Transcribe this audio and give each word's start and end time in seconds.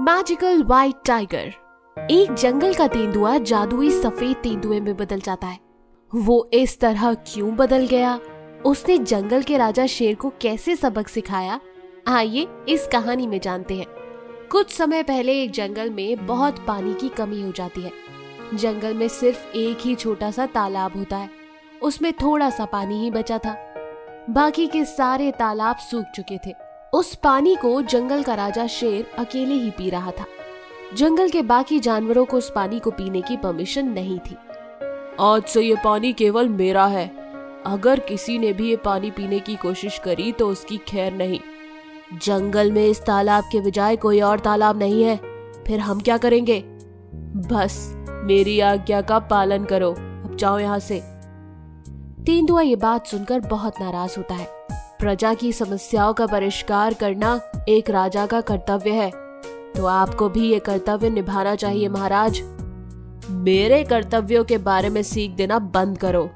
Magical 0.00 0.64
white 0.64 0.94
tiger 1.06 1.52
एक 2.10 2.34
जंगल 2.34 2.74
का 2.74 2.88
तेंदुआ 2.88 3.38
जादुई 3.38 3.90
सफ़ेद 3.90 4.36
तेंदुए 4.36 4.80
में 4.80 4.96
बदल 4.96 5.20
जाता 5.20 5.46
है। 5.46 5.58
वो 6.14 6.50
इस 6.52 6.80
तरह 6.80 7.14
क्यों 7.14 7.56
बदल 7.56 7.86
गया? 7.86 8.20
उसने 8.66 8.98
जंगल 8.98 9.42
के 9.42 9.58
राजा 9.58 9.86
शेर 9.86 10.14
को 10.14 10.32
कैसे 10.40 10.76
सबक 10.76 11.08
सिखाया? 11.08 11.60
आइए 12.08 12.48
इस 12.68 12.88
कहानी 12.92 13.26
में 13.26 13.40
जानते 13.40 13.74
हैं। 13.74 13.86
कुछ 14.52 14.70
समय 14.76 15.02
पहले 15.02 15.42
एक 15.42 15.50
जंगल 15.50 15.90
में 15.90 16.26
बहुत 16.26 16.64
पानी 16.66 16.94
की 16.94 17.08
कमी 17.08 17.42
हो 17.42 17.52
जाती 17.52 17.80
है। 17.80 17.92
जंगल 18.54 18.94
में 18.94 19.08
सिर्फ़ 19.08 19.56
एक 19.56 19.78
ही 19.80 19.94
छोटा 19.94 20.30
सा 20.30 20.46
तालाब 20.46 20.96
होता 20.96 21.16
है। 21.16 21.30
उसमें 21.82 22.12
थोड़ा 22.12 22.50
सा 22.50 22.64
पानी 22.64 23.00
ही 23.00 23.10
बचा 23.10 23.38
था। 23.38 23.74
बाकी 24.30 24.66
के 24.66 24.84
सारे 24.84 25.30
तालाब 25.30 25.76
सूख 25.76 26.04
चुके 26.14 26.38
थे। 26.38 26.71
उस 26.94 27.14
पानी 27.14 27.54
को 27.54 27.82
जंगल 27.82 28.22
का 28.22 28.34
राजा 28.34 28.66
शेर 28.66 29.06
अकेले 29.18 29.54
ही 29.54 29.70
पी 29.70 29.90
रहा 29.90 30.10
था। 30.10 30.24
जंगल 30.96 31.28
के 31.28 31.42
बाकी 31.42 31.80
जानवरों 31.80 32.24
को 32.24 32.36
उस 32.36 32.52
पानी 32.54 32.78
को 32.78 32.90
पीने 32.90 33.20
की 33.20 33.36
परमिशन 33.36 33.88
नहीं 33.88 34.18
थी। 34.18 34.36
आज 35.20 35.42
से 35.42 35.62
ये 35.62 35.76
पानी 35.84 36.12
केवल 36.12 36.48
मेरा 36.48 36.86
है। 36.86 37.08
अगर 37.66 38.00
किसी 38.00 38.38
ने 38.38 38.52
भी 38.52 38.70
ये 38.70 38.76
पानी 38.76 39.10
पीने 39.10 39.40
की 39.40 39.56
कोशिश 39.56 39.98
करी 39.98 40.32
तो 40.32 40.48
उसकी 40.48 40.78
खैर 40.78 41.12
नहीं। 41.12 41.40
जंगल 42.18 42.72
में 42.72 42.86
इस 42.86 43.00
तालाब 43.00 43.44
के 43.44 43.60
बजाय 43.60 43.96
कोई 43.96 44.20
और 44.20 44.40
तालाब 44.40 44.78
नहीं 44.78 45.04
है। 45.04 45.16
फिर 45.66 45.80
हम 45.80 46.00
क्या 46.00 46.16
करेंगे? 46.16 46.64
बस 47.52 47.92
मेरी 48.08 48.60
आज्ञा 48.60 49.02
का 49.02 49.18
पालन 49.18 49.64
करो। 49.64 49.90
अब 49.90 50.36
जाओ 50.36 50.58
यहाँ 50.58 50.78
से। 50.78 51.00
तेंदुआ 52.24 52.60
ये 52.60 52.76
बात 52.76 53.06
सुनकर 53.06 53.40
बहुत 53.40 53.80
नाराज़ 53.80 54.14
होता 54.16 54.34
है। 54.34 54.62
प्रजा 55.02 55.32
की 55.34 55.52
समस्याओं 55.52 56.12
का 56.14 56.26
परिष्कार 56.26 56.94
करना 56.94 57.40
एक 57.68 57.88
राजा 57.90 58.26
का 58.26 58.40
कर्तव्य 58.40 58.90
है। 58.90 59.10
तो 59.72 59.86
आपको 59.86 60.28
भी 60.28 60.50
ये 60.50 60.58
कर्तव्य 60.58 61.10
निभाना 61.10 61.54
चाहिए 61.54 61.88
महाराज। 61.88 62.40
मेरे 63.30 63.82
कर्तव्यों 63.84 64.44
के 64.44 64.58
बारे 64.58 64.88
में 64.88 65.02
सीख 65.02 65.30
देना 65.30 65.58
बंद 65.58 65.98
करो। 65.98 66.30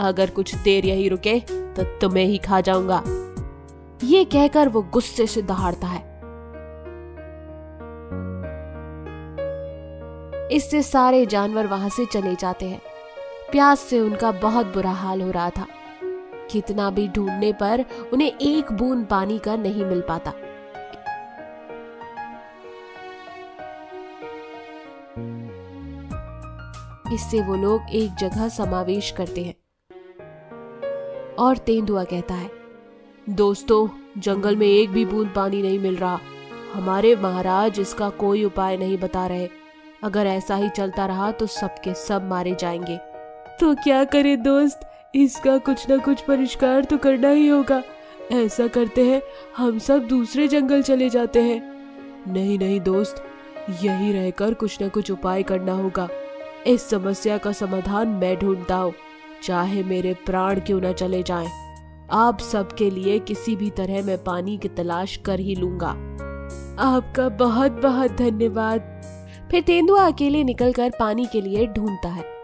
अगर 0.00 0.30
कुछ 0.30 0.54
देर 0.54 0.86
यही 0.86 1.08
रुके 1.08 1.38
तो 1.74 1.84
तुम्हें 1.98 2.24
ही 2.24 2.38
खा 2.38 2.60
जाऊँगा। 2.60 3.02
ये 4.04 4.24
कहकर 4.24 4.68
वो 4.68 4.82
गुस्से 4.92 5.26
से 5.26 5.42
दहाड़ता 5.42 5.86
है। 5.86 6.00
इससे 10.48 10.82
सारे 10.82 11.26
जानवर 11.26 11.66
वहाँ 11.66 11.88
से 11.88 12.06
चले 12.06 12.34
जाते 12.34 12.68
हैं। 12.68 12.80
प्यास 13.52 13.80
से 13.80 14.00
उनका 14.00 14.32
बहुत 14.32 14.74
बुरा 14.74 14.92
हाल 14.94 15.22
हो 15.22 15.30
रहा 15.30 15.50
था। 15.50 15.66
कितना 16.52 16.90
भी 16.90 17.08
ढूँढने 17.08 17.52
पर 17.52 17.84
उन्हें 18.12 18.32
एक 18.40 18.72
बूंद 18.72 19.06
पानी 19.06 19.38
का 19.38 19.56
नहीं 19.56 19.84
मिल 19.84 20.00
पाता। 20.00 20.32
इससे 27.14 27.40
वो 27.40 27.54
लोग 27.54 27.82
एक 27.90 28.14
जगह 28.14 28.48
समावेश 28.48 29.10
करते 29.10 29.44
हैं। 29.44 29.54
और 31.38 31.56
तेंदुआ 31.56 32.04
कहता 32.04 32.34
है, 32.34 32.50
दोस्तों, 33.28 33.88
जंगल 34.20 34.56
में 34.56 34.66
एक 34.66 34.90
भी 34.90 35.04
बूंद 35.06 35.32
पानी 35.36 35.62
नहीं 35.62 35.78
मिल 35.78 35.96
रहा। 35.96 36.18
हमारे 36.72 37.16
महाराज 37.16 37.80
इसका 37.80 38.08
कोई 38.10 38.44
उपाय 38.44 38.76
नहीं 38.76 38.98
बता 38.98 39.26
रहे। 39.26 39.48
अगर 40.04 40.26
ऐसा 40.26 40.56
ही 40.56 40.68
चलता 40.68 41.06
रहा 41.06 41.30
तो 41.32 41.46
सबके 41.46 41.94
सब 41.94 42.28
मारे 42.28 42.56
जाएँगे। 42.60 42.96
तो 43.60 43.74
क्या 43.74 44.04
करे 44.04 44.36
दोस्त? 44.36 44.80
इसका 45.14 45.56
कुछ 45.58 45.88
ना 45.90 45.96
कुछ 45.96 46.20
परिष्कार 46.20 46.84
तो 46.84 46.96
करना 46.98 47.28
ही 47.28 47.48
होगा। 47.48 47.82
ऐसा 48.32 48.66
करते 48.66 49.04
हैं, 49.04 49.20
हम 49.56 49.78
सब 49.78 50.06
दूसरे 50.06 50.48
जंगल 50.48 50.82
चले 50.82 51.08
जाते 51.10 51.42
हैं। 51.42 51.60
नहीं 52.32 52.58
नहीं 52.58 52.80
दोस्त, 52.80 53.22
यही 53.82 54.12
रहकर 54.12 54.54
कुछ 54.54 54.80
ना 54.80 54.88
कुछ 54.88 55.10
उपाय 55.10 55.42
करना 55.42 55.72
होगा। 55.72 56.08
इस 56.66 56.88
समस्या 56.90 57.38
का 57.38 57.52
समाधान 57.52 58.08
मैं 58.08 58.36
ढूंढता 58.38 58.76
हूँ। 58.76 58.94
चाहे 59.42 59.82
मेरे 59.82 60.14
प्राण 60.26 60.60
क्यों 60.60 60.80
न 60.80 60.92
चले 60.92 61.22
जाएँ। 61.22 61.48
आप 62.12 62.40
सबके 62.40 62.90
लिए 62.90 63.18
किसी 63.18 63.56
भी 63.56 63.70
तरह 63.70 64.02
मैं 64.02 64.24
पानी 64.24 64.58
की 64.58 64.68
तलाश 64.68 65.16
कर 65.16 65.40
ही 65.40 65.54
लूँगा। 65.54 65.90
आपका 66.78 67.28
बहुत 67.28 67.72
बहुत 67.72 68.10
धन्यवाद। 68.10 69.00
फिर 69.50 69.62
तेंदुआ 69.62 70.06
अकेले 70.06 70.44
निकलकर 70.44 70.92
पानी 71.00 71.26
के 71.26 71.40
लिए 71.40 71.66
ढूंढता 71.66 72.08
है। 72.08 72.41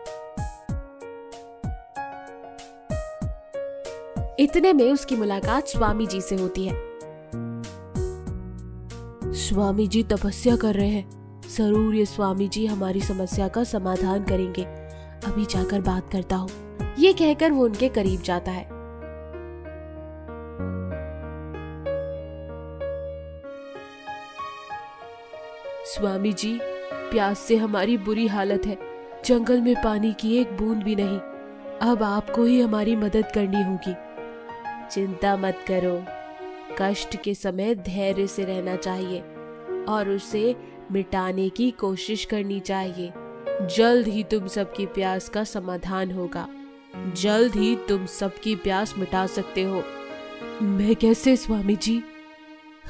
इतने 4.41 4.73
में 4.73 4.93
उसकी 4.93 5.17
मुलाकात 5.17 5.69
स्वामी 5.69 6.07
जी 6.07 6.21
से 6.21 6.37
होती 6.37 6.67
है। 6.67 6.75
स्वामी 9.35 9.87
जी 9.87 10.03
तपस्या 10.03 10.57
कर 10.57 10.75
रहे 10.75 10.89
हैं। 10.89 11.41
ज़रूर 11.57 11.95
ये 11.95 12.05
स्वामी 12.05 12.49
जी 12.49 12.67
हमारी 12.67 13.01
समस्या 13.01 13.49
का 13.49 13.65
समाधान 13.65 14.25
करेंगे। 14.25 14.65
अभी 15.27 15.45
जाकर 15.45 15.81
बात 15.81 16.11
करता 16.13 16.37
हूँ। 16.37 16.49
ये 16.99 17.13
कहकर 17.13 17.53
वो 17.53 17.65
उनके 17.65 17.89
करीब 17.89 18.23
जाता 18.23 18.53
है। 18.53 18.69
स्वामी 25.85 26.33
जी, 26.33 26.59
प्यास 26.95 27.39
से 27.39 27.57
हमारी 27.57 27.99
बुरी 27.99 28.27
हालत 28.27 28.67
है। 28.67 28.79
जंगल 29.25 29.61
में 29.61 29.75
पानी 29.75 30.13
की 30.13 30.37
एक 30.37 30.57
बूंद 30.57 30.83
भी 30.83 30.97
नहीं। 30.97 31.19
अब 31.91 32.03
आपको 32.03 32.45
ही 32.45 32.61
हमारी 32.61 32.97
मदद 32.97 33.33
करनी 33.35 33.63
होगी। 33.63 34.08
चिंता 34.91 35.37
मत 35.37 35.65
करो। 35.71 36.05
कष्ट 36.79 37.23
के 37.23 37.35
समय 37.35 37.75
धैर्य 37.75 38.27
से 38.27 38.45
रहना 38.45 38.77
चाहिए 38.77 39.21
और 39.89 40.09
उसे 40.09 40.57
मिटाने 40.93 41.49
की 41.49 41.71
कोशिश 41.71 42.25
करनी 42.25 42.61
चाहिए। 42.61 43.13
जल्द 43.77 44.09
ही 44.09 44.25
तुम 44.25 44.47
सबकी 44.47 44.87
प्यास 44.87 45.29
का 45.29 45.45
समाधान 45.45 46.13
होगा। 46.13 46.49
जल्द 47.17 47.55
ही 47.55 47.77
तुम 47.77 48.07
सबकी 48.07 48.57
प्यास 48.57 48.95
मिटा 48.99 49.27
सकते 49.27 49.63
हो। 49.63 49.83
मैं 50.63 50.97
कैसे 50.97 51.37
स्वामी 51.37 51.77
जी? 51.77 52.03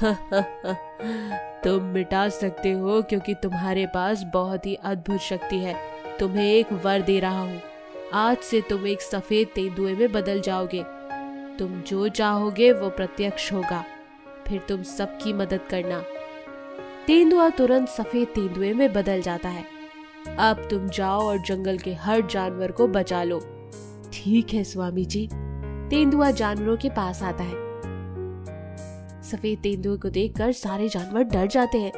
तुम 1.63 1.83
मिटा 1.83 2.29
सकते 2.29 2.71
हो 2.71 3.01
क्योंकि 3.01 3.33
तुम्हारे 3.33 3.85
पास 3.85 4.23
बहुत 4.33 4.65
ही 4.65 4.75
अद्भुत 4.75 5.19
शक्ति 5.19 5.57
है। 5.57 5.75
तुम्हें 6.19 6.45
एक 6.45 6.73
वर 6.73 7.01
दे 7.01 7.19
रहा 7.19 7.39
हूँ। 7.39 7.61
आज 8.13 8.37
से 8.37 8.61
तुम 8.61 8.87
एक 8.87 9.01
सफ़ेद 9.01 9.47
तेंदुए 9.47 9.93
में 9.93 10.11
बदल 10.11 10.41
जाओगे। 10.41 10.98
तुम 11.59 11.81
जो 11.81 12.07
चाहोगे 12.07 12.71
वो 12.71 12.89
प्रत्यक्ष 12.89 13.53
होगा। 13.53 13.85
फिर 14.47 14.61
तुम 14.69 14.83
सबकी 14.83 15.33
मदद 15.33 15.59
करना। 15.69 16.03
तेंदुआ 17.07 17.49
तुरंत 17.49 17.89
सफ़ेद 17.89 18.27
तेंदुए 18.27 18.73
में 18.73 18.93
बदल 18.93 19.21
जाता 19.21 19.49
है। 19.49 19.65
अब 20.39 20.67
तुम 20.69 20.87
जाओ 20.89 21.21
और 21.21 21.37
जंगल 21.37 21.77
के 21.77 21.93
हर 21.93 22.21
जानवर 22.21 22.71
को 22.71 22.87
बचा 22.87 23.23
लो। 23.23 23.39
ठीक 24.13 24.53
है, 24.53 24.63
स्वामी 24.63 25.05
जी। 25.05 25.29
तेंदुआ 25.89 26.31
जानवरों 26.31 26.77
के 26.77 26.89
पास 26.89 27.23
आता 27.23 27.43
है। 27.43 27.53
सफ़ेद 29.23 29.59
तेंदुए 29.59 29.97
को 29.97 30.09
देखकर 30.09 30.51
सारे 30.51 30.89
जानवर 30.89 31.23
डर 31.23 31.47
जाते 31.47 31.77
हैं। 31.77 31.91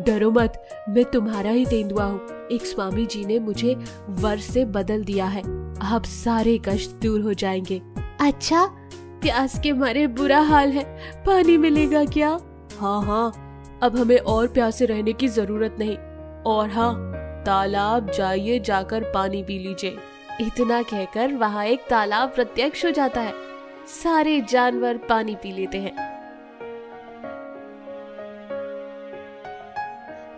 डरो 0.00 0.30
मत, 0.30 0.68
मैं 0.88 1.04
तुम्हारा 1.04 1.50
ही 1.50 1.66
तेंदुआ 1.66 2.04
हूँ। 2.04 2.41
एक 2.52 2.66
स्वामी 2.66 3.06
जी 3.06 3.24
ने 3.24 3.38
मुझे 3.38 3.76
वर 4.08 4.38
से 4.38 4.64
बदल 4.64 5.04
दिया 5.04 5.26
है। 5.26 5.42
अब 5.94 6.02
सारे 6.06 6.60
कष्ट 6.68 6.90
दूर 6.90 7.20
हो 7.20 7.32
जाएँगे। 7.34 7.82
अच्छा? 8.20 8.66
प्यास 9.22 9.60
के 9.60 9.72
मारे 9.72 10.06
बुरा 10.06 10.40
हाल 10.40 10.70
है। 10.70 10.84
पानी 11.26 11.56
मिलेगा 11.56 12.04
क्या? 12.04 12.38
हाँ 12.78 13.02
हाँ। 13.02 13.32
अब 13.82 13.96
हमें 13.96 14.18
और 14.18 14.46
प्यासे 14.48 14.86
रहने 14.86 15.12
की 15.12 15.28
ज़रूरत 15.28 15.76
नहीं। 15.78 15.96
और 16.42 16.70
हाँ 16.70 17.12
तालाब 17.46 18.10
जाइए 18.10 18.58
जाकर 18.60 19.02
पानी 19.04 19.42
पी 19.42 19.58
लीजिए। 19.58 19.96
इतना 20.40 20.82
कहकर 20.82 21.32
वहाँ 21.32 21.64
एक 21.64 21.80
तालाब 21.90 22.28
प्रत्यक्ष 22.28 22.84
हो 22.84 22.90
जाता 22.90 23.20
है। 23.20 23.32
सारे 24.04 24.40
जानवर 24.40 24.96
पानी 24.96 25.34
पी 25.34 25.52
लेते 25.52 25.78
हैं। 25.78 26.11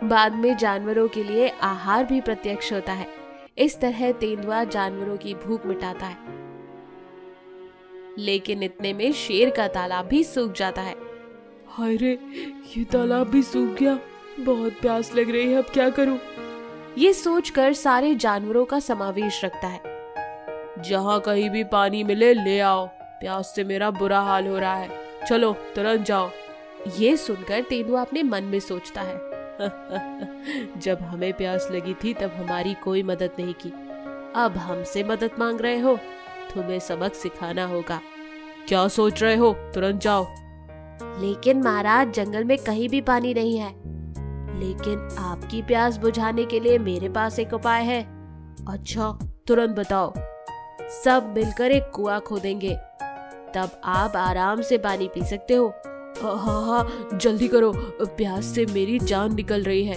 बाद 0.08 0.32
में 0.32 0.56
जानवरों 0.56 1.08
के 1.08 1.24
लिए 1.24 1.48
आहार 1.48 2.04
भी 2.04 2.20
प्रत्यक्ष 2.20 2.72
होता 2.72 2.92
है। 2.92 3.06
इस 3.58 3.80
तरह 3.80 4.12
तेंदुआ 4.12 4.64
जानवरों 4.64 5.16
की 5.16 5.34
भूख 5.34 5.66
मिटाता 5.66 6.06
है। 6.06 6.16
लेकिन 8.18 8.62
इतने 8.62 8.92
में 8.92 9.12
शेर 9.12 9.50
का 9.50 9.68
तालाब 9.68 10.06
भी 10.06 10.24
सूख 10.24 10.52
जाता 10.52 10.82
है। 10.82 10.94
हाय 11.68 11.96
रे 11.96 12.18
ये 12.76 12.84
तालाब 12.84 13.28
भी 13.28 13.42
सूख 13.42 13.70
गया। 13.70 13.98
बहुत 14.40 14.72
प्यास 14.72 15.14
लग 15.14 15.30
रही 15.30 15.52
है 15.52 15.58
अब 15.58 15.64
क्या 15.64 15.90
करूँ? 15.90 16.18
ये 16.98 17.12
सोचकर 17.12 17.72
सारे 17.72 18.14
जानवरों 18.14 18.64
का 18.64 18.80
समावेश 18.80 19.44
रखता 19.44 19.68
है। 19.68 19.80
जहाँ 20.82 21.20
कहीं 21.20 21.50
भी 21.50 21.64
पानी 21.64 22.04
मिले 22.04 22.34
ले 22.34 22.60
आओ। 22.60 22.86
प्यास 22.92 23.52
से 23.56 23.64
मेरा 23.64 23.90
बुरा 23.90 24.20
हाल 24.20 24.46
हो 24.46 24.58
रहा 24.58 24.74
है। 24.74 24.90
चलो 25.28 25.52
तुरंत 25.52 26.00
जाओ। 26.00 26.30
ये 26.98 27.16
सुनकर 27.16 27.60
तेंदुआ 27.60 28.00
अपने 28.00 28.22
मन 28.22 28.42
में 28.42 28.60
सोचता 28.60 29.00
है। 29.00 29.33
जब 30.78 30.98
हमें 31.02 31.32
प्यास 31.32 31.68
लगी 31.72 31.94
थी 31.94 32.14
तब 32.14 32.30
हमारी 32.30 32.74
कोई 32.74 33.02
मदद 33.02 33.30
नहीं 33.38 33.54
की। 33.54 33.68
अब 34.36 34.54
हमसे 34.56 35.04
मदद 35.04 35.30
मांग 35.38 35.60
रहे 35.60 35.78
हो 35.78 35.96
तुम्हें 36.54 36.78
सबक 36.78 37.14
सिखाना 37.14 37.66
होगा। 37.66 38.00
क्या 38.68 38.88
सोच 38.88 39.22
रहे 39.22 39.36
हो? 39.36 39.52
तुरंत 39.52 40.00
जाओ। 40.00 40.26
लेकिन 41.02 41.62
महाराज 41.62 42.10
जंगल 42.10 42.44
में 42.44 42.58
कहीं 42.58 42.88
भी 42.88 43.00
पानी 43.00 43.34
नहीं 43.34 43.58
है। 43.58 43.70
लेकिन 44.60 45.16
आपकी 45.18 45.62
प्यास 45.62 45.96
बुझाने 45.96 46.44
के 46.44 46.60
लिए 46.60 46.78
मेरे 46.78 47.08
पास 47.08 47.38
एक 47.38 47.54
उपाय 47.54 47.84
है। 47.84 48.02
अच्छा 48.68 49.18
तुरंत 49.46 49.70
बताओ। 49.70 50.12
सब 51.04 51.34
मिलकर 51.36 51.70
एक 51.70 51.90
कुआँ 51.94 52.20
खोदेंगे। 52.20 52.76
तब 53.54 53.80
आप 53.84 54.16
आराम 54.16 54.60
से 54.60 54.78
पानी 54.78 55.08
पी 55.08 55.24
सकते 55.24 55.54
हो। 55.54 55.74
हाँ 56.22 56.62
हाँ 56.66 57.18
जल्दी 57.18 57.48
करो। 57.48 57.72
प्यास 58.00 58.44
से 58.44 58.66
मेरी 58.66 58.98
जान 58.98 59.34
निकल 59.34 59.62
रही 59.62 59.84
है। 59.84 59.96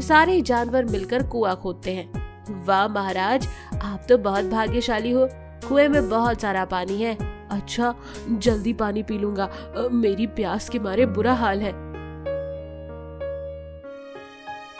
सारे 0.00 0.40
जानवर 0.40 0.84
मिलकर 0.84 1.26
कुआँ 1.26 1.54
खोदते 1.56 1.94
हैं। 1.94 2.64
वाह 2.66 2.86
महाराज, 2.88 3.48
आप 3.82 4.06
तो 4.08 4.18
बहुत 4.18 4.44
भाग्यशाली 4.44 5.10
हो। 5.10 5.28
कुएँ 5.68 5.88
में 5.88 6.08
बहुत 6.08 6.40
सारा 6.40 6.64
पानी 6.64 7.02
है। 7.02 7.14
अच्छा 7.50 7.94
जल्दी 8.30 8.72
पानी 8.72 9.02
पी 9.02 9.18
लूँगा। 9.18 9.48
मेरी 9.92 10.26
प्यास 10.26 10.68
के 10.68 10.78
मारे 10.78 11.06
बुरा 11.06 11.32
हाल 11.34 11.60
है। 11.60 11.72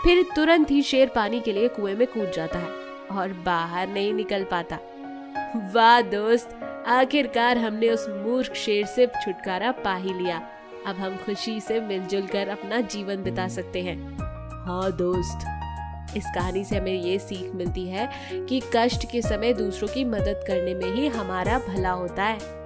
फिर 0.03 0.23
तुरंत 0.37 0.71
ही 0.71 0.83
शेर 0.83 1.09
पानी 1.09 1.41
के 1.41 1.53
लिए 1.53 1.69
कुएँ 1.69 1.95
में 1.95 2.07
कूद 2.07 2.31
जाता 2.31 2.59
है 2.59 2.69
और 3.13 3.33
बाहर 3.47 3.89
नहीं 3.89 4.13
निकल 4.15 4.45
पाता। 4.45 4.79
वाह 5.75 6.01
दोस्त, 6.01 6.55
आखिरकार 6.87 7.59
हमने 7.59 7.91
उस 7.91 8.07
मूर्ख 8.09 8.55
शेर 8.55 8.87
से 8.87 9.07
छुटकारा 9.07 9.73
पा 9.73 9.95
ही 9.95 10.15
लिया। 10.15 10.41
अब 10.87 10.97
हम 10.97 11.17
खुशी 11.17 11.61
से 11.61 11.81
मिलजुल 11.81 12.27
कर 12.27 12.49
अपना 12.49 12.81
जीवन 12.81 13.23
बिता 13.23 13.49
सकते 13.49 13.83
हैं। 13.83 14.17
हाँ 14.67 14.93
दोस्त। 14.93 15.57
इस 16.17 16.25
कहानी 16.35 16.65
से 16.65 16.77
हमें 16.77 16.93
ये 16.93 17.19
सीख 17.19 17.55
मिलती 17.55 17.89
है 17.89 18.11
कि 18.33 18.61
कष्ट 18.77 19.13
के 19.13 19.23
समय 19.23 19.53
दूसरों 19.53 19.89
की 19.89 20.05
मदद 20.05 20.45
करने 20.47 20.75
में 20.75 20.95
ही 20.95 21.07
हमारा 21.09 21.59
भला 21.59 21.91
होता 21.91 22.25
है। 22.25 22.39